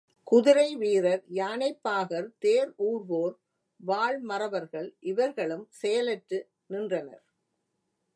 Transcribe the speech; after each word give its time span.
குதிரை 0.23 0.75
வீரர், 0.75 1.23
யானைப்பாகர், 1.33 2.27
தேர் 2.39 2.71
ஊர்வோர், 2.77 3.35
வாள் 3.79 4.19
மறவர்கள் 4.19 4.95
இவர்களும் 4.99 5.67
செயலற்று 5.69 6.39
நின்றனர். 6.67 7.25